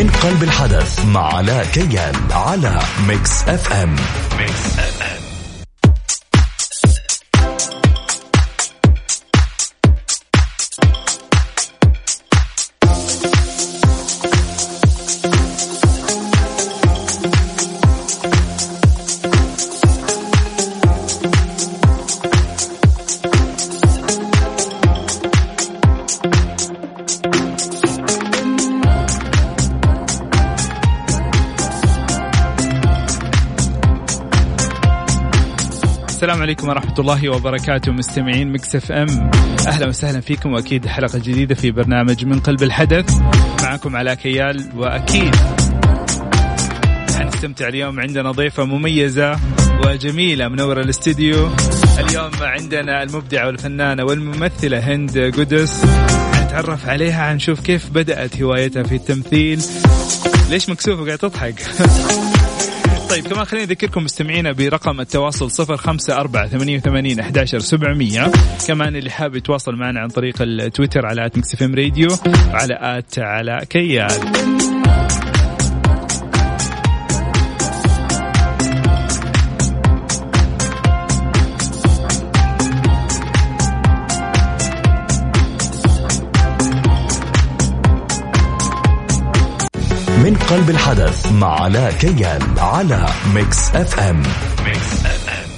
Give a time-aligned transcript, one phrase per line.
[0.00, 3.96] من قلب الحدث مع علاء كيان على ميكس أف أم.
[4.38, 5.19] ميكس أف أم.
[36.50, 39.30] عليكم ورحمة الله وبركاته مستمعين Mix FM.
[39.66, 43.14] أهلا وسهلا فيكم وأكيد حلقة جديدة في برنامج من قلب الحدث.
[43.62, 45.36] معكم علاء كيال وأكيد
[47.18, 49.36] حنستمتع اليوم عندنا ضيفة مميزة
[49.86, 51.50] وجميلة منورة الاستديو.
[51.98, 55.84] اليوم عندنا المبدعة والفنانة والممثلة هند قدس.
[56.34, 59.62] حنتعرف عليها حنشوف كيف بدأت هوايتها في التمثيل.
[60.50, 61.62] ليش مكسوفة؟ قاعد تضحك.
[63.10, 68.30] طيب كمان خليني أذكركم مستمعينا برقم التواصل صفر خمسة أربعة ثمانية وثمانين أحداشر سبعمية.
[68.68, 72.08] كمان اللي حاب يتواصل معنا عن طريق التويتر على at Mix FM Radio
[72.52, 74.79] وعلى at علاء كيال
[90.24, 94.22] من قلب الحدث مع علاء كيال على Mix FM.
[94.64, 95.49] Mix FM.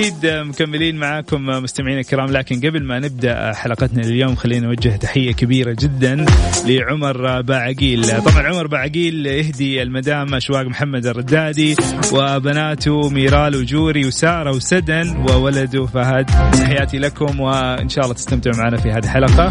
[0.00, 5.76] أكيد مكملين معاكم مستمعينا الكرام لكن قبل ما نبدأ حلقتنا اليوم خلينا نوجه تحية كبيرة
[5.80, 6.24] جدا
[6.66, 8.22] لعمر باعقيل.
[8.22, 11.76] طبعا عمر باعقيل يهدي المدام أشواق محمد الردادي
[12.12, 16.26] وبناته ميرال وجوري وسارة وسدن وولده فهد.
[16.52, 19.50] تحياتي لكم وإن شاء الله تستمتعوا معنا في هذه الحلقة.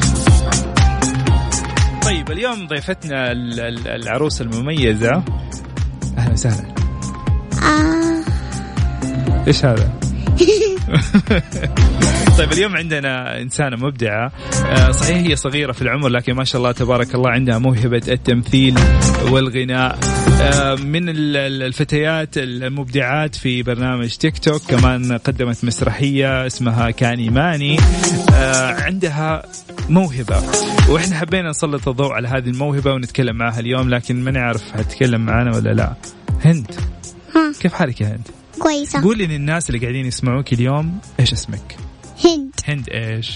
[2.05, 5.23] طيب اليوم ضيفتنا ال- ال- العروسه المميزة.
[6.17, 6.75] أهلا وسهلا.
[7.63, 8.23] آه.
[9.47, 9.99] إيش هذا؟
[12.37, 14.31] طيب اليوم عندنا إنسانة مبدعة.
[14.65, 18.75] آه، صحيح هي صغيرة في العمر لكن ما شاء الله تبارك الله عندها موهبة التمثيل
[19.31, 19.99] والغناء.
[20.41, 27.19] آه، من ال- ال- الفتيات المبدعات في برنامج تيك توك كمان قدمت مسرحية اسمها كان
[27.19, 27.77] إيماني
[28.33, 29.43] آه، عندها
[29.89, 30.43] موهبة
[30.89, 35.55] وإحنا حبينا نسلط الضوء على هذه الموهبة ونتكلم معها اليوم لكن ما نعرف هتتكلم معنا
[35.55, 35.93] ولا لا.
[36.45, 36.71] هند
[37.61, 38.27] كيف حالك يا هند؟
[38.59, 41.77] كويسة قولي للناس اللي قاعدين يسمعوك اليوم إيش اسمك؟
[42.25, 43.31] هند هند إيش؟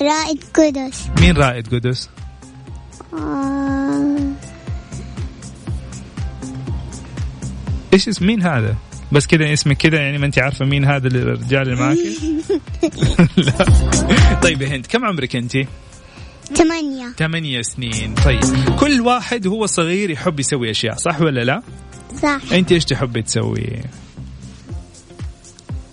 [0.00, 2.08] رائد قدس مين رائد قدس؟
[3.14, 4.18] آه
[7.92, 8.76] إيش اسم مين هذا؟
[9.12, 11.98] بس كذا اسمك كذا يعني ما أنت عارفة مين هذا الرجال اللي معك؟
[13.46, 15.56] لا طيب يا هند كم عمرك أنت؟
[16.54, 18.40] ثمانية ثمانية سنين طيب
[18.78, 21.62] كل واحد هو صغير يحب يسوي أشياء صح ولا لا؟
[22.22, 23.82] صح أنت إيش تحبي تسوي؟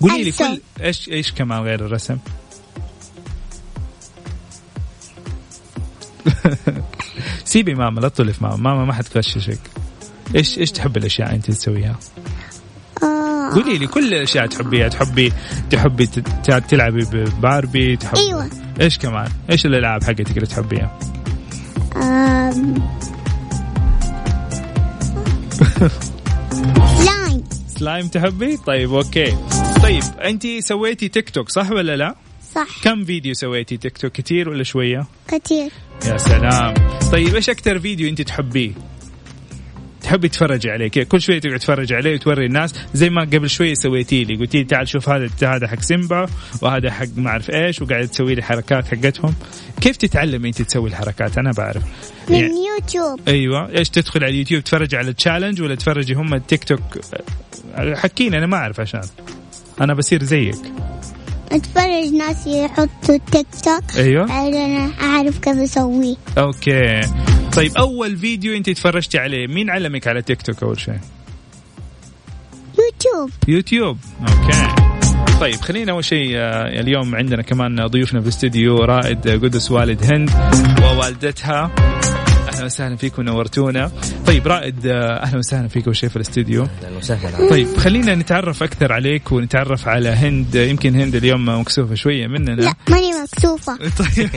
[0.02, 0.32] قولي لي.
[0.32, 2.18] كل إيش إيش كمان غير الرسم؟
[7.46, 9.60] سيبي ماما لا تطلف ماما ماما ما حتغششك
[10.36, 12.00] إيش إيش تحب الأشياء أنت تسويها؟
[13.04, 15.34] آه قولي لي كل الأشياء تحبيها تحبي
[15.70, 16.10] تحبي
[16.70, 18.50] تلعبي بباربي تحبي أيوة.
[18.82, 21.00] إيش كمان؟ إيش الألعاب حقتك اللي تحبيها؟
[26.98, 29.38] slime slime تحبي؟ طيب okay
[29.84, 32.16] طيب أنت سويتي تيك توك صح ولا لا؟
[32.56, 35.72] صح كم فيديو سويتي تيك توك كثير ولا شوية؟ كثير
[36.06, 36.74] يا سلام
[37.12, 38.72] طيب إيش أكثر فيديو أنت تحبيه؟
[40.06, 42.74] تحبي تتفرجي عليه كذا كل شوية تقعد تتفرج عليه وتوري الناس.
[42.94, 44.36] زي ما قبل شوية سويتي لي.
[44.36, 46.26] قلتي لي تعال شوف هذا هذا حق سيمبا
[46.62, 49.34] وهذا حق ما أعرف إيش وقاعد تسوي لي حركات حقتهم.
[49.82, 51.84] كيف تتعلمي أنت تسوي الحركات؟ أنا بعرف.
[52.30, 53.20] من يعني يوتيوب.
[53.28, 53.70] أيوه.
[53.70, 56.82] إيش تدخل على اليوتيوب تتفرج على ال challenge ولا تتفرجي هم التيك توك؟
[57.76, 59.02] حكيني أنا ما أعرف عشان.
[59.82, 60.56] أنا بصير زيك.
[61.52, 63.98] أتفرج ناس يحطوا تيك توك.
[63.98, 64.26] أيوه.
[64.26, 67.02] بعدين أنا أعرف كيف اسويه okay.
[67.56, 71.00] طيب أول فيديو أنت تفرجتي عليه مين علمك على تيك توك أول شيء؟
[72.80, 73.30] YouTube.
[73.48, 73.98] YouTube.
[74.22, 74.76] okay.
[75.40, 80.30] طيب خلينا أول شيء آه، اليوم عندنا كمان ضيوفنا في الاستديو رائد قدس والد هند
[80.84, 81.72] ووالدتها.
[82.56, 83.92] أهلا وسهلا فيكم نورتونا.
[84.28, 86.64] طيب رائد آه، أهلا وسهلا فيك اول شيء في الاستديو.
[86.64, 87.50] أهلا وسهلا.
[87.50, 90.56] طيب خلينا نتعرف أكثر عليك ونتعرف على هند.
[90.56, 92.52] يمكن هند اليوم مكسوفة شوية مننا.
[92.52, 93.78] لا ماني مكسوفة.
[94.00, 94.30] طيب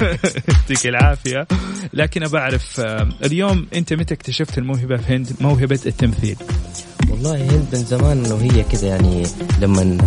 [0.48, 1.46] يعطيك العافية.
[1.92, 6.36] لكن ابى أعرف آه، اليوم أنت متى اكتشفت الموهبة في هند؟ موهبة التمثيل.
[7.10, 9.26] والله هند من زمان انه هي كذا يعني
[9.60, 9.98] لما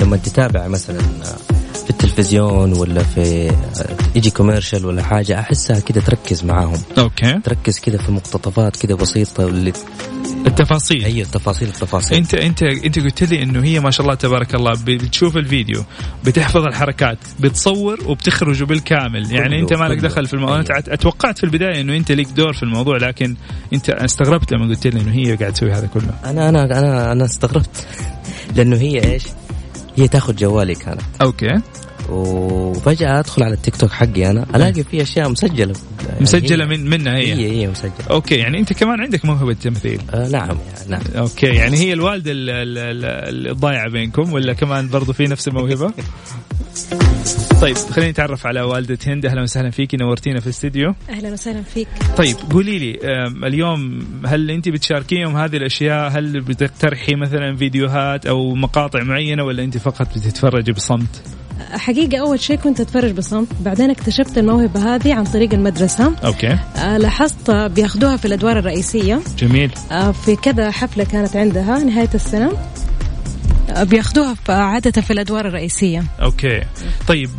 [0.00, 1.00] لما تتابع مثلا
[1.84, 3.52] في التلفزيون ولا في
[4.14, 6.78] يجي commercial ولا حاجة أحسها كذا تركز معاهم.
[6.98, 7.40] okay.
[7.44, 9.72] تركز كذا في مقتطفات كذا بسيطة اللي
[10.46, 11.04] التفاصيل.
[11.04, 12.18] هي التفاصيل التفاصيل.
[12.18, 15.84] أنت أنت أنت قلت لي إنه هي ما شاء الله تبارك الله بتشوف الفيديو
[16.24, 19.32] بتحفظ الحركات بتصور وبتخرجه بالكامل.
[19.32, 20.58] يعني أنت ما لك دخل في الموضوع.
[20.58, 23.36] أنت أتوقعت في البداية إنه أنت ليك دور في الموضوع لكن
[23.72, 26.14] أنت استغربت لما قلت لي إنه هي قاعد تسوي هذا كله.
[26.24, 27.86] أنا أنا أنا أنا استغربت.
[28.56, 29.22] لأنه هي إيش؟
[29.98, 31.00] هي تاخذ جوالي كانت.
[31.22, 31.60] okay.
[32.08, 35.74] وفجأة أدخل على التيك توك حقي أنا ألاقي في أشياء مسجلة.
[36.08, 37.34] يعني مسجله من منها هي.
[37.34, 37.92] هي هي مسجلة.
[38.10, 40.00] okay يعني أنت كمان عندك موهبة تمثيل.
[40.14, 41.00] آه نعم يعني نعم.
[41.16, 42.32] okay يعني هي الوالده
[43.50, 45.92] الضايعه بينكم ولا كمان برضو في نفس الموهبة؟
[47.60, 49.26] طيب خليني نتعرف على والدة هند.
[49.26, 50.94] أهلا وسهلا فيكي نورتينا في الاستديو.
[51.10, 51.88] أهلا وسهلا فيك.
[52.16, 52.98] طيب قولي لي
[53.46, 59.78] اليوم هل أنت بتشاركيهم هذه الأشياء؟ هل بتقترحي مثلا فيديوهات أو مقاطع معينة ولا أنت
[59.78, 61.22] فقط بتتفرجي بصمت؟
[61.70, 63.48] حقيقة أول شيء كنت أتفرج بصمت.
[63.60, 66.14] بعدين اكتشفت الموهبة هذه عن طريق المدرسة.
[66.24, 66.58] okay.
[66.76, 69.20] آه لاحظت بياخذوها في الأدوار الرئيسية.
[69.38, 69.70] جميل.
[69.92, 72.52] آه في كذا حفلة كانت عندها نهاية السنة.
[73.82, 76.04] بياخذوها عادة في الأدوار الرئيسية.
[76.22, 76.62] okay.
[77.08, 77.30] طيب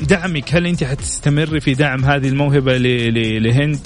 [0.00, 2.76] دعمك هل أنت حتستمري في دعم هذه الموهبة
[3.38, 3.78] لهند؟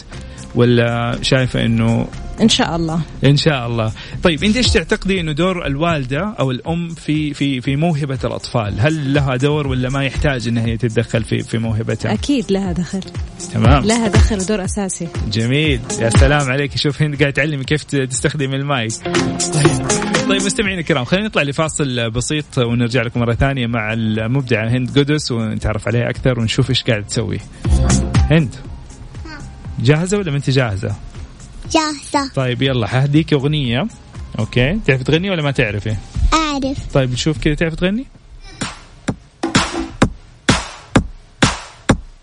[0.55, 2.07] ولا شايفة أنه
[2.43, 3.01] إن شاء الله.
[3.25, 3.93] إن شاء الله.
[4.23, 9.15] طيب أنت إيش تعتقدي إنه دور الوالدة أو الأم في في في موهبة الأطفال؟ هل
[9.15, 13.01] لها دور ولا ما يحتاج إنها هي تتدخل في في موهبتها؟ أكيد لها دخل.
[13.53, 13.85] تمام.
[13.85, 15.09] لها دخل ودور أساسي.
[15.33, 15.81] جميل.
[16.01, 16.77] يا سلام عليك.
[16.77, 18.93] شوف هند قاعد تعلمي كيف تستخدم المايك.
[19.55, 19.87] طيب.
[20.29, 25.33] طيب مستمعينا الكرام خلينا نطلع لفاصل بسيط ونرجع لكم مرة ثانية مع المبدعه هند قدس
[25.33, 27.39] ونتعرف عليها أكثر ونشوف إيش قاعد تسوي.
[28.31, 28.55] هند.
[29.83, 30.95] جاهزة ولا ما أنت جاهزة؟
[31.73, 32.31] جاهزة.
[32.35, 33.87] طيب يلا حهديك أغنية.
[34.39, 34.81] أوكي.
[34.87, 35.97] تعرف تغني ولا ما تعرفي؟
[36.33, 36.93] أعرف.
[36.95, 38.07] طيب نشوف كذا تعرف تغني؟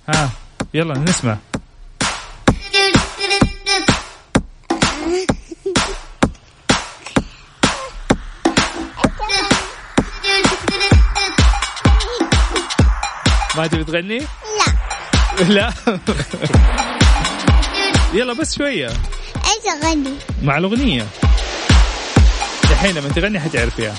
[0.10, 0.30] ها
[0.74, 1.38] يلا نسمع.
[13.58, 15.44] ما تبي تغني؟ لا.
[15.44, 15.74] لا.
[18.14, 18.90] يلا بس شوية.
[19.48, 20.14] إيش اغني؟
[20.44, 21.06] مع الأغنية.
[22.72, 23.94] الحين لما تغني حتعرفيها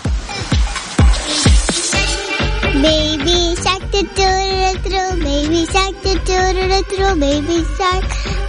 [2.74, 8.04] بيبي شاك تورو بيبي شاك تورو بيبي شاك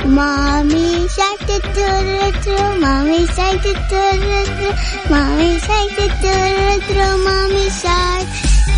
[0.06, 4.72] مامي شاك تورو مامي شاك تورو
[5.10, 8.28] مامي شاك تورو مامي شاك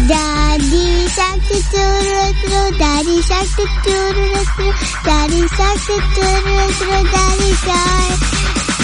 [0.07, 3.47] Daddy shark turtle throw, daddy shark
[3.85, 4.73] turtle throw,
[5.05, 5.79] daddy shark
[6.15, 8.19] turtle daddy shark.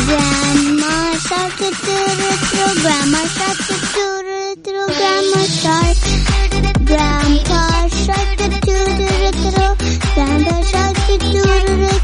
[0.07, 0.93] Grandma
[1.27, 3.57] shark turtle throw, grandma shark
[3.93, 5.97] turtle grandma shark.
[6.85, 7.61] Grandpa
[8.03, 9.71] shark turtle throw,
[10.13, 11.96] grandpa shark turtle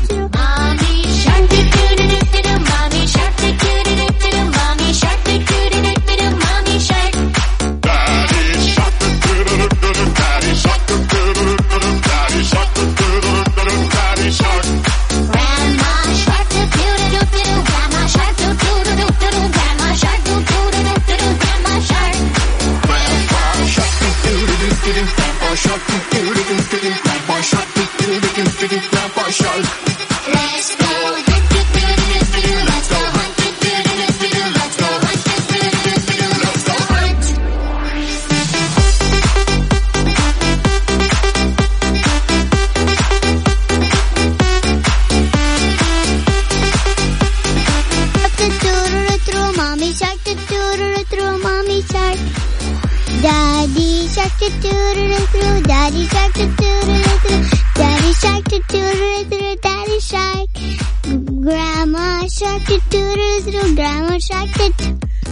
[62.94, 64.70] do Grandma shark do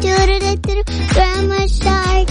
[0.02, 0.14] do
[1.14, 2.28] Grandma shark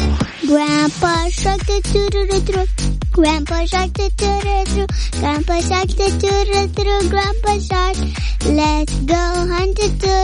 [0.47, 2.67] Grandpa shark do do
[3.13, 4.87] Grandpa shark do do
[5.21, 7.97] Grandpa shark do do Grandpa shark
[8.45, 9.23] Let's go
[9.53, 10.15] hunt it do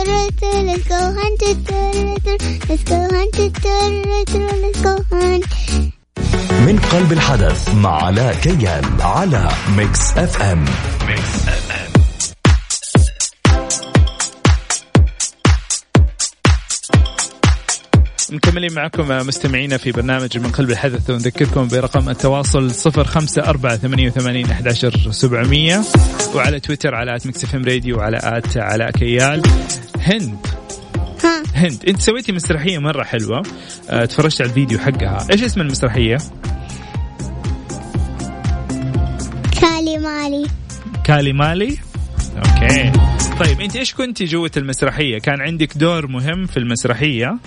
[0.67, 1.79] Let's go hunt it do
[2.67, 3.75] Let's go hunt it do
[4.61, 5.45] Let's go hunt
[6.67, 10.65] من قلب الحدث مع علاء كيان على ميكس اف ام
[11.07, 11.86] Mix FM
[18.31, 21.09] مكملين معكم مستمعينا في برنامج من قلب الحدث.
[21.09, 25.81] ونذكركم برقم التواصل صفر خمسة أربعة ثمانية وثمانين أحد عشر سبعمية
[26.35, 29.41] وعلى تويتر على at Mix FM Radio وعلى at علاء كيال.
[30.01, 30.47] هند.
[31.55, 33.43] هند انت سويتي مسرحية مرة حلوة.
[33.89, 35.27] آه، تفرجت على الفيديو حقها.
[35.31, 36.17] إيش اسم المسرحية؟
[39.61, 40.47] كالي مالي.
[41.03, 41.77] كالي مالي؟
[42.37, 42.91] okay.
[43.39, 47.37] طيب انت إيش كنتي جوة المسرحية؟ كان عندك دور مهم في المسرحية.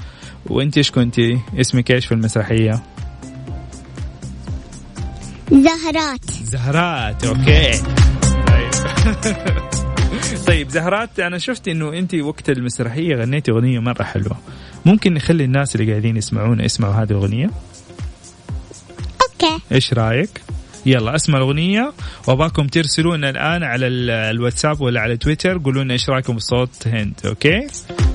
[0.47, 2.83] وانت إيش كنتي اسمك إيش في المسرحية؟
[5.53, 6.31] زهرات.
[6.45, 7.73] زهرات okay.
[8.47, 8.71] طيب.
[10.47, 14.37] طيب زهرات أنا شفت انه انت وقت المسرحية غنيتي اغنية مرة حلوة.
[14.87, 17.51] ممكن نخلي الناس اللي قاعدين يسمعونا يسمعوا هذه الاغنية؟
[19.23, 19.59] أوكي.
[19.73, 20.41] إيش رأيك؟
[20.87, 21.93] يلا اسمع الاغنية
[22.29, 27.15] واباكم ترسلون الآن على ال- الواتساب ولا على تويتر قولوا لنا إيش رأيكم بصوت هند
[27.25, 27.67] أوكي؟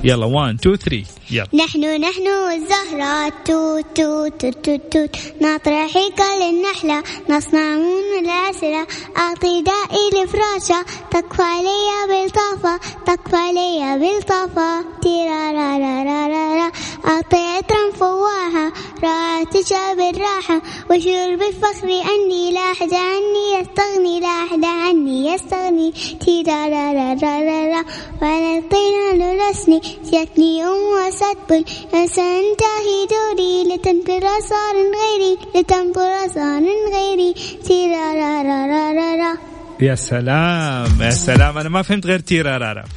[0.03, 1.47] يلا 1 2 3 يلا.
[1.53, 5.09] نحن نحن الزهرات توت توت توت توت توت
[5.41, 5.97] نطرح
[6.41, 7.03] للنحلة.
[7.29, 12.79] نصنع من العسلة أعطي دائي لفراشة تكفى لي بالطافة.
[13.07, 14.81] تكفى لي بالطافة.
[15.01, 16.71] تيرا را را را را را
[17.05, 18.71] أعطي عطرا فواحة
[19.03, 20.61] راحة تشعب الراحة.
[20.89, 24.19] وشرب الفخر أني لا أحد عني يستغني.
[24.19, 25.93] لا أحد عني يستغني.
[26.25, 27.85] تيرا را را را را را
[28.21, 37.31] وعلى الطين للسني جاتني أم وسد سأنتهي دوري لتنفر صار غيري لتنفر صار غيري.
[37.67, 39.37] تيرا را را را را را
[39.79, 41.57] يا سلام يا سلام.
[41.57, 42.83] أنا ما فهمت غير تيرا رارا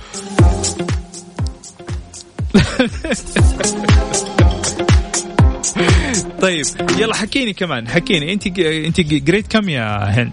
[6.42, 6.66] طيب
[6.98, 8.32] يلا حكيني كمان حكيني.
[8.32, 10.32] أنت أنت grade كم يا هند؟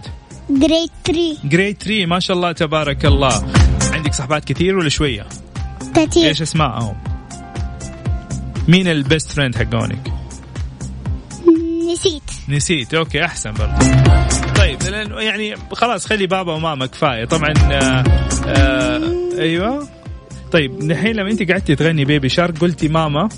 [0.50, 3.46] grade 3 grade 3 ما شاء الله تبارك الله.
[3.94, 5.26] عندك صحبات كثير ولا شوية؟
[5.96, 7.15] كتير إيش اسمائهم؟
[8.68, 10.14] مين ال best friend حقونك؟
[11.94, 12.24] نسيت.
[12.50, 12.94] نسيت.
[12.94, 13.76] okay أحسن برضه.
[14.56, 17.26] طيب لأن يعني خلاص خلي بابا وماما كفاية.
[17.26, 18.04] طبعا آه
[18.48, 19.02] آه
[19.38, 19.88] أيوه.
[20.52, 23.30] طيب دحين لما أنت قعدتي تغني baby shark قلتي ماما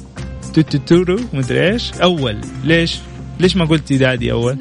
[0.53, 1.93] توتو مدري إيش.
[1.93, 2.41] أول.
[2.63, 2.97] ليش؟
[3.39, 4.57] ليش ما قلتي daddy أول؟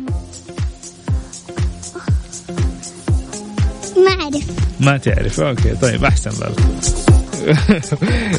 [3.96, 4.50] ما أعرف.
[4.80, 5.40] ما تعرف.
[5.40, 6.62] okay طيب أحسن برضه.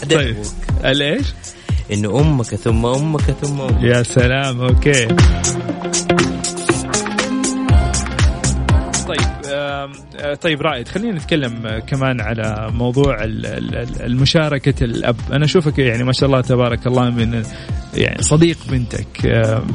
[0.16, 0.38] طيب
[0.84, 1.26] ليش؟
[1.94, 3.82] انه أمك ثم أمك ثم أمك.
[3.84, 5.08] يا سلام okay.
[9.08, 9.90] طيب آه،
[10.42, 15.16] طيب رائد خلينا نتكلم آه، كمان على موضوع ال- ال- ال- المشاركة الأب.
[15.32, 17.44] أنا أشوفك يعني ما شاء الله تبارك الله من
[17.94, 19.68] يعني صديق بنتك آم،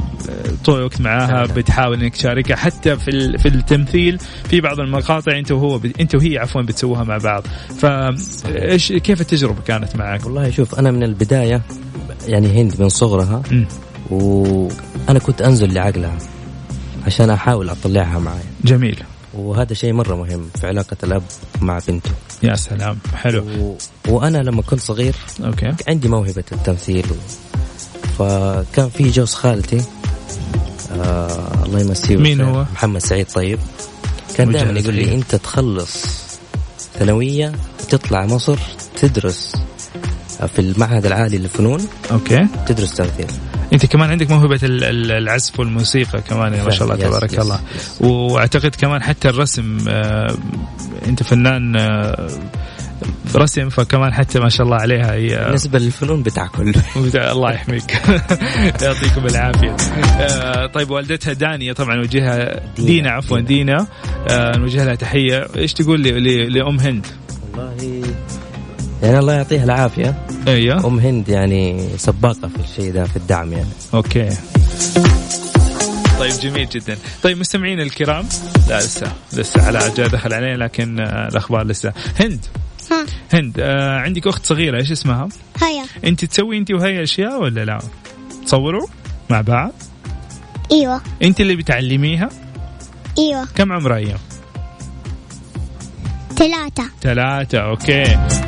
[0.65, 2.55] طول الوقت معاها بتحاول إنك تشاركها.
[2.55, 4.17] حتى في في التمثيل
[4.49, 7.43] في بعض المقاطع أنت وهو أنت وهي عفوا بتسووها مع بعض.
[7.77, 11.61] فايش كيف التجربة كانت معك؟ والله شوف أنا من البداية
[12.27, 13.41] يعني هند من صغرها.
[14.09, 16.17] وأنا كنت أنزل لعقلها
[17.05, 19.03] عشان أحاول أطلعها معي جميل.
[19.33, 21.23] وهذا شيء مرة مهم في علاقة الأب
[21.61, 22.11] مع بنته.
[22.43, 23.43] يا سلام حلو.
[23.59, 23.77] و...
[24.07, 25.15] وأنا لما كنت صغير
[25.45, 25.73] okay.
[25.87, 27.05] عندي موهبة التمثيل.
[27.11, 27.15] و...
[28.17, 29.81] فكان في جوز خالتي
[30.91, 33.59] آه الله يمسيه مين هو؟ محمد سعيد طيب.
[34.37, 35.13] كان دائما يقول لي خير.
[35.13, 36.03] أنت تخلص
[36.99, 37.51] ثانوية
[37.89, 38.59] تطلع مصر
[39.01, 39.55] تدرس
[40.55, 41.87] في المعهد العالي للفنون.
[42.11, 42.47] okay.
[42.67, 43.27] تدرس تمثيل.
[43.73, 47.59] أنت كمان عندك موهبة ال- ال- العزف والموسيقى كمان ما شاء الله تبارك الله.
[47.99, 50.35] وأعتقد كمان حتى الرسم آه،
[51.07, 52.29] أنت فنان آه،
[53.35, 56.73] رسم فكمان حتى ما شاء الله عليها هي بالنسبة للفنون بتاع كله.
[56.95, 57.91] وبدا- الله يحميك.
[58.83, 59.75] يعطيكم العافية.
[60.19, 63.87] آه، طيب والدتها دانية طبعا وجهها دينا, عفوا دينا.
[64.29, 65.47] آه، نوجه لها تحية.
[65.57, 67.07] إيش تقول لي- لي- لأم هند؟
[67.57, 68.03] والله
[69.03, 70.25] يعني الله يعطيها العافية.
[70.47, 70.87] أيوه.
[70.87, 73.69] أم هند يعني سباقة في الشيء ده في الدعم يعني.
[73.93, 74.29] أوكي.
[76.19, 76.97] طيب جميل جدا.
[77.23, 78.25] طيب مستمعين الكرام
[78.69, 81.93] لا لسه لسه على جاء دخل علينا لكن آه، الأخبار لسه.
[82.19, 82.45] هند.
[82.91, 83.05] ها.
[83.33, 85.29] هند آه عندك أخت صغيرة إيش اسمها؟
[85.61, 85.85] هيا.
[86.05, 87.79] أنت تسوي أنت وهي أشياء ولا لا؟
[88.45, 88.87] تصوروا
[89.29, 89.71] مع بعض؟
[90.71, 91.01] إيوه.
[91.23, 92.29] أنت اللي بتعلميها؟
[93.17, 93.47] إيوه.
[93.55, 94.15] كم عمرها هي؟
[96.35, 98.03] ثلاثة ثلاثة أوكي.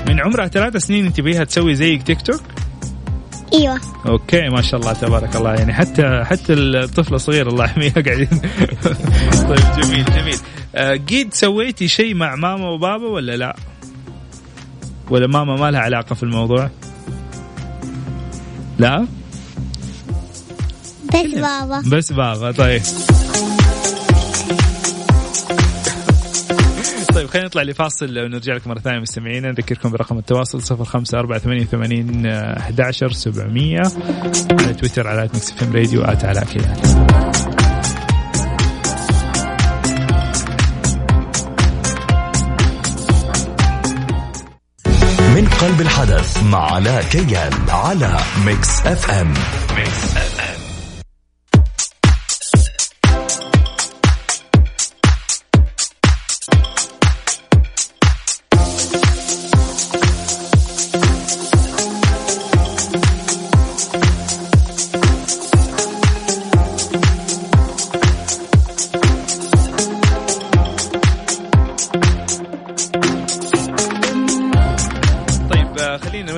[0.07, 2.41] من عمرها ثلاثة سنين انت بيها تسوي زيك تيك توك؟
[3.53, 3.79] إيوه.
[4.07, 5.53] okay ما شاء الله تبارك الله.
[5.53, 8.27] يعني حتى حتى الطفله الصغيره الله يحميها قاعدين.
[9.49, 10.37] طيب جميل جميل.
[10.75, 13.55] آه، قد سويتي شيء مع ماما وبابا ولا لا؟
[15.09, 16.69] ولا ماما ما لها علاقة في الموضوع؟
[18.77, 19.07] لا؟
[21.13, 21.83] بس بابا.
[21.87, 22.81] بس بابا طيب.
[27.15, 29.51] طيب خلينا نطلع لفاصل ونرجع لكم مرة ثانية مستمعينا.
[29.51, 33.81] نذكركم برقم التواصل صفر خمسة أربعة ثمانية وثمانين أحد عشر سبعمية.
[34.51, 36.75] على تويتر على Mix FM Radio at على كيان
[45.35, 49.33] من قلب الحدث مع علاء كيال على Mix FM.
[49.77, 50.34] Mix F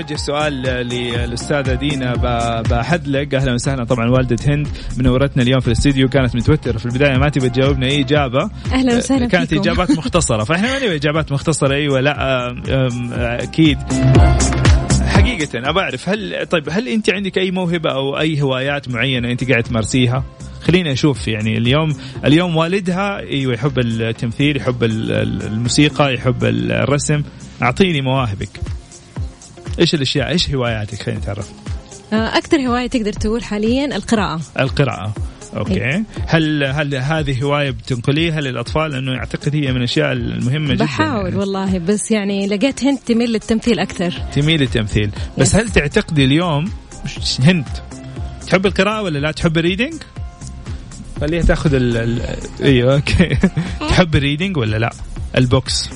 [0.08, 2.14] آه، نوجه سؤال آه، للأستاذة دينا
[2.62, 7.30] بحدلق أهلا وسهلا طبعا والدة هند منورتنا اليوم في الاستديو كانت متوتره في البداية ما
[7.30, 7.86] تبي تجاوبنا.
[7.88, 8.50] أي إجابة؟
[8.98, 9.62] وسهلا آه، كانت فيكم.
[9.62, 10.44] إجابات مختصرة.
[10.44, 11.74] فإحنا ما نبي إجابات مختصرة.
[11.76, 13.78] أيوه لا آم، آه، أكيد.
[15.08, 19.50] حقيقة أبى أعرف هل طيب هل أنت عندك أي موهبة أو أي هوايات معينة أنت
[19.52, 20.24] قاعد تمارسيها؟
[20.62, 21.28] خلينا نشوف.
[21.28, 21.94] يعني اليوم
[22.26, 27.24] اليوم والدها أيوه يحب التمثيل يحب ال- ال- الموسيقى يحب الرسم.
[27.62, 28.50] أعطيني مواهبك.
[29.80, 31.52] إيش الأشياء؟ إيش هواياتك؟ خلينا نتعرف.
[32.14, 34.42] آه، أكثر هواية تقدر تقول حاليا القراءة.
[34.60, 35.14] القراءة.
[35.58, 36.04] okay.
[36.28, 40.86] هل هل هذه هواية بتنقليها للأطفال؟ لأنه اعتقد هي من الأشياء المهمة جدا.
[40.86, 41.36] بحاول يعني.
[41.36, 44.14] والله بس يعني لقيت هند تميل للتمثيل أكثر.
[44.34, 45.12] تميل للتمثيل.
[45.38, 45.56] بس yes.
[45.56, 46.72] هل تعتقدي اليوم
[47.40, 47.68] هند
[48.48, 49.94] تحب القراءة ولا لا تحب ال reading؟
[51.22, 52.22] خليها تاخذ ال...
[52.62, 53.38] إيوه okay.
[53.90, 54.92] تحب ال reading ولا لا؟
[55.38, 55.90] ال books.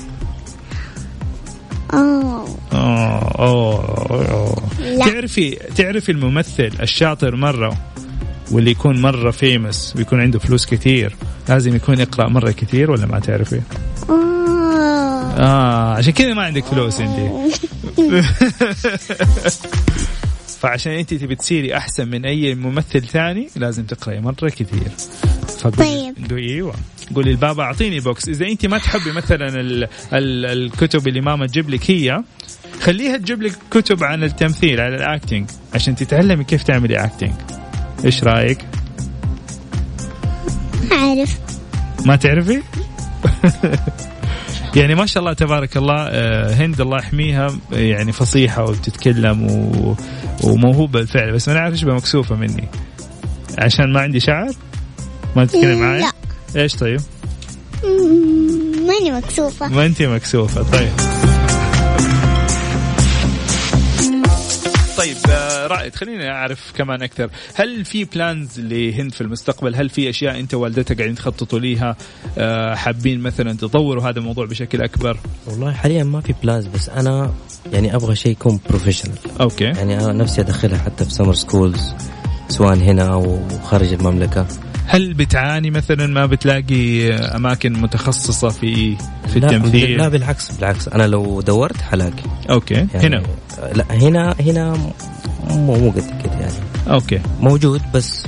[1.94, 2.46] أوه
[3.38, 4.62] أوه أوه.
[4.80, 5.04] لا.
[5.06, 7.76] تعرفي تعرفي الممثل الشاطر مرة
[8.50, 11.16] واللي يكون مرة famous ويكون عنده فلوس كثير
[11.48, 13.60] لازم يكون يقرأ مرة كثير ولا ما تعرفي؟
[14.10, 14.32] أوه
[15.38, 17.32] آه عشان كذا ما عندك فلوس أنت
[20.60, 24.90] فعشان أنت تبي تصيري أحسن من أي ممثل ثاني لازم تقرأي مرة كثير
[25.62, 26.32] طيب.
[26.32, 26.74] إيوه
[27.14, 31.70] قولي لبابا أعطيني books إذا أنت ما تحبي مثلا ال ال الكتب اللي ماما تجيب
[31.70, 32.22] لك هي
[32.80, 37.32] خليها تجيب لك كتب عن التمثيل عن ال acting عشان تتعلمي كيف تعملي acting
[38.04, 38.58] إيش رأيك؟
[40.92, 41.38] أعرف.
[42.06, 42.62] ما تعرفي؟
[44.76, 49.96] يعني ما شاء الله تبارك الله آه، هند الله يحميها يعني فصيحة وبتتكلم و...
[50.44, 51.32] وموهوبة بالفعل.
[51.32, 52.68] بس ما نعرف إيش بها مكسوفة مني.
[53.58, 54.52] عشان ما عندي شعر؟
[55.36, 56.12] ما تتكلم معي لا
[56.56, 57.00] إيش طيب؟
[58.86, 59.68] ماني مكسوفة.
[59.68, 60.92] ما انت مكسوفة طيب.
[64.96, 67.30] طيب آه، رائد خليني أعرف كمان أكثر.
[67.54, 71.96] هل في plans لهند في المستقبل؟ هل في أشياء أنت ووالدتك قاعدين تخططوا ليها؟
[72.38, 77.32] آه، حابين مثلا تطوروا هذا الموضوع بشكل أكبر؟ والله حاليا ما في plans بس أنا
[77.72, 79.64] يعني أبغى شيء يكون professional okay.
[79.64, 81.94] يعني أنا نفسي أدخلها حتى في summer schools
[82.48, 84.46] سواء هنا أو خارج المملكة.
[84.86, 88.96] هل بتعاني مثلا ما بتلاقي أماكن متخصصة في
[89.32, 90.88] في لا التمثيل؟ لا بالعكس بالعكس.
[90.88, 92.22] أنا لو دورت حلاقي.
[92.50, 92.74] okay.
[92.74, 93.22] يعني هنا؟
[93.74, 94.76] لا هنا هنا
[95.50, 96.54] مو مو قد كده يعني.
[96.90, 97.20] okay.
[97.40, 98.26] موجود بس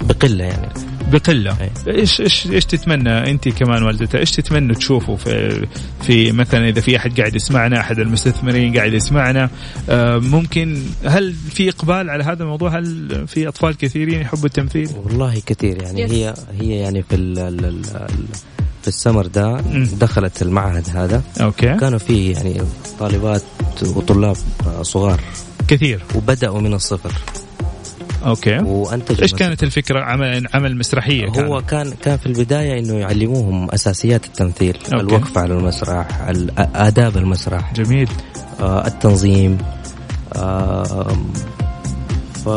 [0.00, 0.87] بقلة يعني.
[1.12, 1.56] بقلة.
[1.60, 1.70] أي.
[1.94, 5.66] إيش إيش إيش تتمنى أنت كمان والدتها؟ إيش تتمنى تشوفوا في
[6.02, 9.50] في مثلا إذا في أحد قاعد يسمعنا أحد المستثمرين قاعد يسمعنا
[9.90, 15.42] آه، ممكن هل في إقبال على هذا الموضوع؟ هل في أطفال كثيرين يحبوا التمثيل؟ والله
[15.46, 16.10] كثير يعني Yes.
[16.10, 17.82] هي هي يعني في ال ال ال
[18.82, 19.60] في السمر ده.
[20.00, 21.22] دخلت المعهد هذا.
[21.40, 21.74] okay.
[21.76, 22.60] كانوا فيه يعني
[23.00, 23.42] طالبات
[23.82, 24.36] وطلاب
[24.82, 25.20] صغار.
[25.68, 26.00] كثير.
[26.14, 27.12] وبدأوا من الصفر.
[28.26, 28.58] okay.
[28.58, 29.34] وأنتجوا إيش.
[29.34, 34.96] كانت الفكرة؟ عمل عمل مسرحية هو كان كان في البداية إنه يعلموهم أساسيات التمثيل okay.
[34.96, 38.08] الوقفه على المسرح ال- آداب المسرح جميل.
[38.60, 39.58] آه، التنظيم
[40.36, 41.16] آه،
[42.44, 42.48] ف-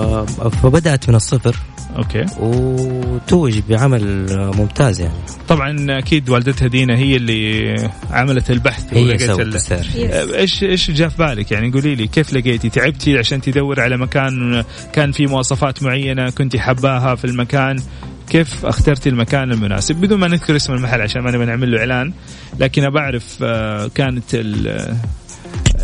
[0.63, 1.55] فبدأت من الصفر.
[1.97, 2.25] okay.
[2.39, 4.25] وتوج بعمل
[4.57, 5.13] ممتاز يعني.
[5.47, 7.75] طبعا أكيد والدتها دينا هي اللي
[8.11, 10.35] عملت البحث هي سوت Yes.
[10.35, 14.63] إيش إيش جاء في بالك؟ يعني قولي لي كيف لقيتي؟ تعبتي عشان تدور على مكان
[14.93, 17.75] كان في مواصفات معينة كنت حباها في المكان؟
[18.29, 22.13] كيف اخترتي المكان المناسب؟ بدون ما نذكر اسم المحل عشان ما نعمل له إعلان
[22.59, 24.35] لكن ابى أعرف آه، كانت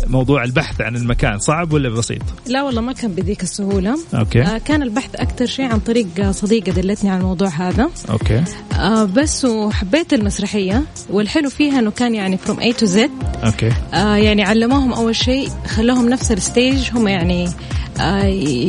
[0.08, 3.98] موضوع البحث عن المكان صعب ولا بسيط؟ لا والله ما كان بذيك السهولة.
[4.14, 4.42] okay.
[4.42, 7.90] آه كان البحث أكثر شيء عن طريق صديقة دلتني على الموضوع هذا.
[8.10, 8.44] okay.
[8.78, 12.98] آه بس وحبيت المسرحية والحلو فيها أنه كان يعني from A to Z.
[13.44, 13.72] okay.
[13.94, 17.52] آه يعني علموهم أول شيء خلاهم نفس ال stage هم يعني آه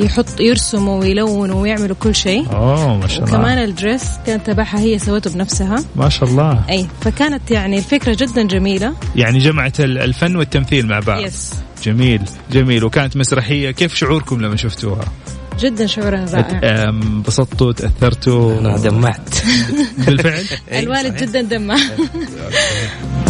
[0.06, 2.46] يحط يرسموا ويلونوا ويعملوا كل شيء.
[2.52, 3.34] أوه ما شاء الله.
[3.40, 5.84] وكمان الدريس كان تبعها هي سوته بنفسها.
[5.96, 6.64] ما شاء الله.
[6.70, 8.94] أي فكانت يعني الفكرة جدا جميلة.
[9.16, 11.20] يعني جمعت ال- الفن والتمثيل مع بعض.
[11.24, 12.84] يس جميل جميل.
[12.84, 13.72] وكانت مسرحية.
[13.72, 15.06] كيف شعوركم لما شفتوها؟
[15.60, 16.90] جدا شعورها رائع.
[16.90, 19.30] انبسطتوا تأثرتوا؟ أنا دمعت.
[19.98, 20.46] بالفعل؟
[20.80, 21.76] الوالد جدا دمع.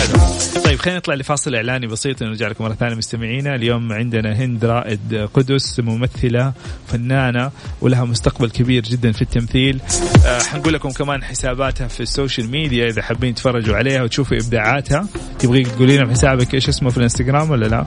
[0.00, 0.20] حلو.
[0.64, 5.28] طيب خلينا نطلع لفاصل إعلاني بسيط ونرجع لكم مرة ثانية مستمعينا اليوم عندنا هند رائد
[5.34, 6.52] قدس ممثلة
[6.86, 9.80] فنانة ولها مستقبل كبير جدا في التمثيل.
[10.26, 15.06] آه حنقول لكم كمان حساباتها في ال social media إذا حابين تتفرجوا عليها وتشوفوا إبداعاتها.
[15.38, 17.86] تبغي تقولي لنا حسابك إيش اسمه في الإنستغرام ولا لا؟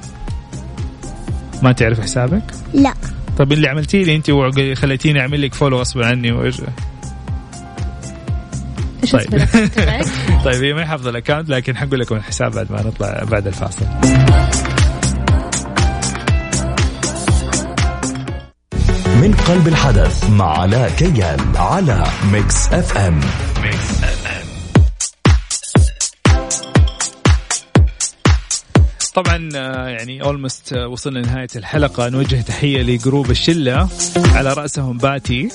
[1.62, 2.94] ما تعرف حسابك؟ لا.
[3.38, 6.70] طيب اللي عملتي لي أنت وخليتيني أعمل لك follow غصب عني وإيش؟ إيش
[9.12, 9.30] طيب.
[10.46, 13.48] طيب هي ما هي حافظه ال account لكن حنقول لكم الحساب بعد ما نطلع بعد
[13.48, 13.86] الفاصل.
[19.22, 23.20] من قلب الحدث مع علاء كيال على Mix FM
[23.64, 24.23] Mix F
[29.16, 32.10] طبعا آه، يعني almost وصلنا لنهاية الحلقة.
[32.10, 33.88] نوجه تحية ل group الشلة.
[34.34, 35.50] على رأسهم باتي.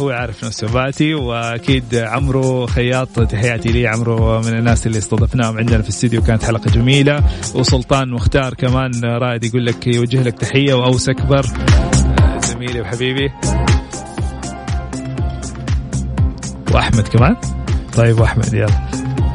[0.00, 1.14] هو عارف نفسه باتي.
[1.14, 6.70] وأكيد عمرو خياط تحياتي لي عمرو من الناس اللي استضفناهم عندنا في الاستديو كانت حلقة
[6.70, 7.22] جميلة.
[7.54, 10.74] وسلطان مختار كمان رائد يقول لك يوجه لك تحية.
[10.74, 11.46] وأوس أكبر
[12.18, 13.32] آه، زميلي وحبيبي.
[16.74, 17.36] وأحمد كمان.
[17.96, 18.88] طيب وأحمد يلا.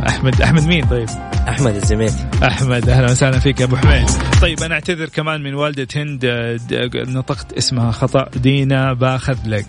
[0.08, 1.10] أحمد أحمد مين؟ طيب.
[1.50, 4.08] أحمد الزميتي أحمد أهلا وسهلا فيك يا أبو حميد.
[4.42, 6.60] طيب أنا أعتذر كمان من والدة هند آه،
[6.96, 8.30] نطقت اسمها خطأ.
[8.36, 9.66] دينا باخذلق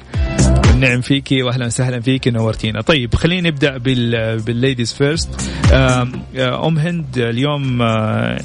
[0.67, 2.81] والنعم فيكي واهلا وسهلا فيكي نورتينا.
[2.81, 5.29] طيب خلينا نبدأ بال بال ladies first
[5.73, 8.41] أم هند اليوم آه،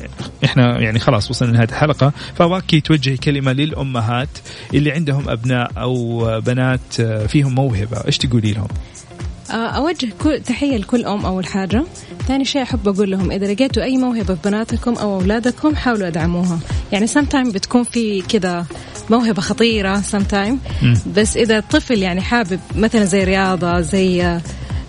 [0.45, 2.13] إحنا يعني خلاص وصلنا لنهاية الحلقة.
[2.35, 4.29] فواكي توجهي كلمة للأمهات
[4.73, 7.97] اللي عندهم أبناء أو بنات آه، فيهم موهبة.
[8.07, 9.06] إيش تقولي لهم؟ آه،
[9.55, 11.83] أوجه كل تحية لكل أم أول حاجة
[12.27, 16.59] ثاني شيء أحب أقول لهم إذا لقيتوا أي موهبة في بناتكم أو أولادكم حاولوا أدعموها.
[16.91, 18.65] يعني سم بتكون في كذا
[19.09, 20.23] موهبة خطيرة سم
[20.81, 20.93] مم.
[21.15, 24.41] بس إذا الطفل يعني حابب مثلا زي رياضة زي آه،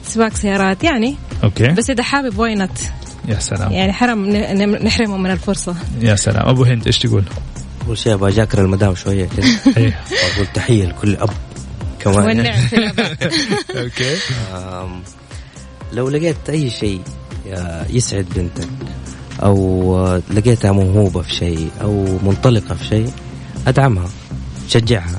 [0.05, 1.17] سباق سيارات يعني.
[1.45, 1.69] okay.
[1.69, 2.79] بس إذا حابب واينت
[3.29, 3.73] يا سلام.
[3.73, 5.75] يعني حرام ن- ن- نحرمه من الفرصة.
[6.01, 6.49] يا سلام.
[6.49, 7.25] أبو هند إيش تقول؟
[7.87, 9.99] أول شيء أبغى أذاكر المدام شوية كذا إيه.
[10.11, 11.31] واقول تحية لكل أب.
[12.01, 12.27] كمان.
[12.27, 12.93] والنعم في.
[13.83, 14.17] okay.
[15.93, 17.01] لو لقيت أي شيء
[17.49, 18.69] آه، يسعد بنتك
[19.43, 23.13] أو آه، لقيتها موهوبة في شيء أو منطلقة في شيء
[23.67, 24.09] أدعمها
[24.69, 25.19] شجعها.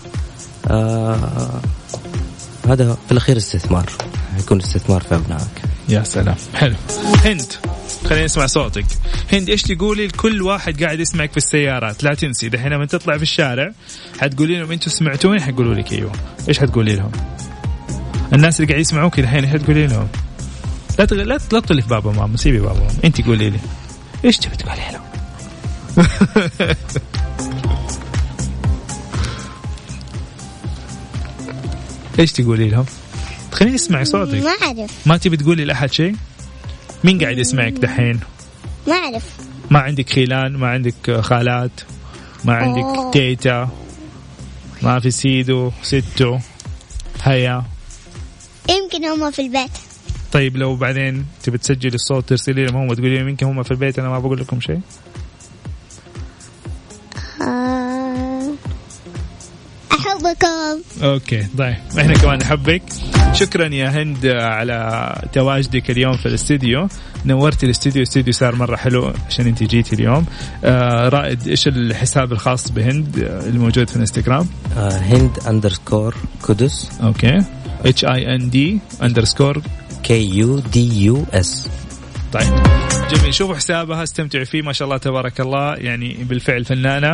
[0.68, 1.62] آه،
[2.68, 3.90] هذا في الأخير استثمار.
[4.40, 5.62] يكون استثمار في أبنائك.
[5.90, 6.36] يا سلام.
[6.54, 6.76] حلو.
[7.26, 7.54] هند
[8.10, 8.86] خلينا نسمع صوتك.
[9.34, 13.24] هند إيش تقولي لكل واحد قاعد يسمعك في السيارات؟ لا تنسي دحين لما تطلع في
[13.24, 13.72] الشارع
[14.20, 16.12] حتقولي لهم أنتم سمعتوني؟ حيقولوا لك أيوه.
[16.48, 17.12] إيش حتقولي لهم؟
[18.34, 20.08] الناس اللي قاعد يسمعوك دحين إيش حتقولي لهم؟
[21.00, 21.16] لا تغ...
[21.16, 23.60] لا في بابا ماما سيبي بابا ماما إنت قولي لي.
[24.26, 25.04] إيش تبي تقولي لهم؟
[32.20, 32.86] إيش تقولي لهم؟
[33.52, 34.44] خليني أسمع صوتك.
[34.44, 35.08] ما أعرف.
[35.08, 36.16] ما تبي تقولي لأحد شيء؟
[37.04, 38.20] مين قاعد يسمعك دحين؟
[38.88, 39.24] ما أعرف.
[39.72, 41.82] ما عندك خيلان، ما عندك خالات،
[42.46, 43.12] ما عندك أوه.
[43.12, 43.70] تيتا،
[44.82, 46.38] ما في سيدو، ستو،
[47.24, 47.64] هيا،
[48.70, 49.72] يمكن هم في البيت.
[50.32, 54.00] طيب لو بعدين تبي تسجلي الصوت ترسلي لهم هم تقولي لهم يمكن هم في البيت
[54.00, 54.80] أنا ما بقول لكم شيء؟
[57.42, 58.50] آه،
[59.92, 61.04] أحبكم.
[61.04, 62.84] okay طيب إحنا كمان نحبك.
[63.34, 66.88] شكرا يا هند على تواجدك اليوم في الاستديو.
[67.26, 70.26] نورتي الاستديو الاستديو صار مرة حلو عشان انت جيتي اليوم.
[70.64, 76.16] آه رائد إيش الحساب الخاص بهند الموجود في الانستغرام؟ آه، هند underscore
[76.48, 77.38] قدس okay.
[77.86, 79.62] H I N D underscore
[80.04, 81.68] K U D U S
[82.34, 82.54] طيب.
[83.12, 83.34] جميل.
[83.34, 85.74] شوفوا حسابها استمتعوا فيه ما شاء الله تبارك الله.
[85.76, 87.14] يعني بالفعل فنانة.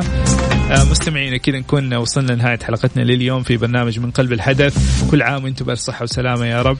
[0.72, 5.04] آه، مستمعينا كذا نكون وصلنا لنهاية حلقتنا لليوم في برنامج من قلب الحدث.
[5.12, 6.78] كل عام وأنتم بألف صحة وسلامة يا رب.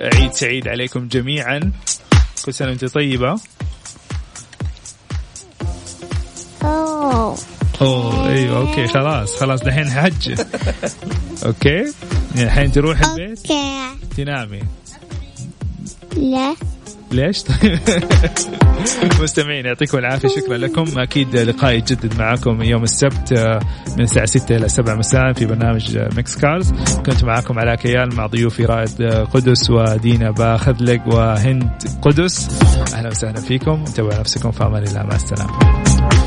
[0.00, 1.72] عيد سعيد عليكم جميعا.
[2.44, 3.36] كل سنة وانت طيبة.
[6.62, 7.36] أوه.
[7.82, 10.40] أوه أيوه okay خلاص خلاص دحين حج
[11.46, 11.68] okay.
[12.34, 13.96] يعني الحين تروح البيت؟ okay.
[14.16, 14.60] تنامي.
[16.16, 16.54] لا.
[17.16, 17.44] ليش؟
[19.22, 20.98] مستمعين يعطيكم العافية شكرا لكم.
[20.98, 23.60] أكيد لقائي يتجدد معكم يوم السبت آه،
[23.96, 26.72] من الساعة 6 إلى 7 مساء في برنامج آه، Mix Cars
[27.06, 31.70] كنت معكم علاء كيال مع ضيوفي رائد آه، قدس ودينا باخذلق وهند
[32.02, 32.62] قدس.
[32.94, 33.84] أهلا وسهلا فيكم.
[33.84, 35.02] تابعوا نفسكم في أمان الله.
[35.02, 36.25] مع السلامة.